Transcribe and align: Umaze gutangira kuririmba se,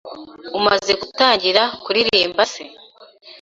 Umaze 0.57 0.91
gutangira 1.01 1.61
kuririmba 1.83 2.41
se, 2.53 2.63